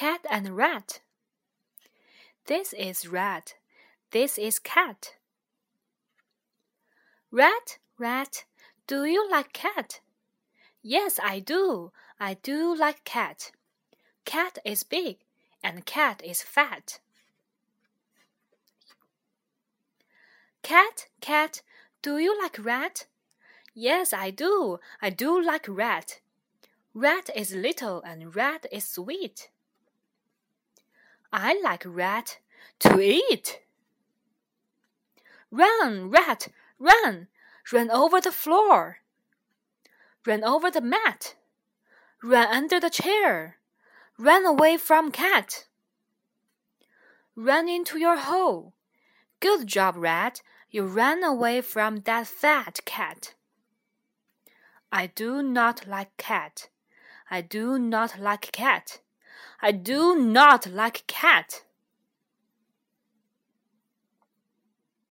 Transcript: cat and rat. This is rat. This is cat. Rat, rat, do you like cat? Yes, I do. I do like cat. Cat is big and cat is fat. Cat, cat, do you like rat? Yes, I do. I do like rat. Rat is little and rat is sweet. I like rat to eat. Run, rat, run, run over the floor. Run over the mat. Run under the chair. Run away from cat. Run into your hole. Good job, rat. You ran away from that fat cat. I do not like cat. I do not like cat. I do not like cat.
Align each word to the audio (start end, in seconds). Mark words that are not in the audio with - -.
cat 0.00 0.24
and 0.30 0.56
rat. 0.56 1.00
This 2.46 2.72
is 2.72 3.06
rat. 3.06 3.56
This 4.12 4.38
is 4.38 4.58
cat. 4.58 5.16
Rat, 7.30 7.76
rat, 7.98 8.46
do 8.86 9.04
you 9.04 9.30
like 9.30 9.52
cat? 9.52 10.00
Yes, 10.80 11.20
I 11.22 11.38
do. 11.38 11.92
I 12.18 12.32
do 12.32 12.74
like 12.74 13.04
cat. 13.04 13.52
Cat 14.24 14.56
is 14.64 14.84
big 14.84 15.18
and 15.62 15.84
cat 15.84 16.22
is 16.24 16.40
fat. 16.40 17.00
Cat, 20.62 21.08
cat, 21.20 21.60
do 22.00 22.16
you 22.16 22.34
like 22.42 22.56
rat? 22.64 23.04
Yes, 23.74 24.14
I 24.14 24.30
do. 24.30 24.78
I 25.02 25.10
do 25.10 25.38
like 25.38 25.66
rat. 25.68 26.20
Rat 26.94 27.28
is 27.36 27.54
little 27.54 28.00
and 28.00 28.34
rat 28.34 28.64
is 28.72 28.86
sweet. 28.86 29.50
I 31.32 31.60
like 31.62 31.84
rat 31.86 32.38
to 32.80 33.00
eat. 33.00 33.60
Run, 35.50 36.10
rat, 36.10 36.48
run, 36.78 37.28
run 37.72 37.90
over 37.90 38.20
the 38.20 38.32
floor. 38.32 38.98
Run 40.26 40.44
over 40.44 40.70
the 40.70 40.80
mat. 40.80 41.34
Run 42.22 42.48
under 42.48 42.78
the 42.80 42.90
chair. 42.90 43.56
Run 44.18 44.44
away 44.44 44.76
from 44.76 45.10
cat. 45.10 45.66
Run 47.34 47.68
into 47.68 47.98
your 47.98 48.18
hole. 48.18 48.74
Good 49.40 49.66
job, 49.66 49.96
rat. 49.96 50.42
You 50.70 50.84
ran 50.84 51.24
away 51.24 51.62
from 51.62 52.00
that 52.00 52.26
fat 52.26 52.80
cat. 52.84 53.34
I 54.92 55.06
do 55.06 55.42
not 55.42 55.86
like 55.86 56.16
cat. 56.16 56.68
I 57.30 57.40
do 57.40 57.78
not 57.78 58.18
like 58.18 58.52
cat. 58.52 59.00
I 59.62 59.72
do 59.72 60.16
not 60.16 60.66
like 60.66 61.06
cat. 61.06 61.62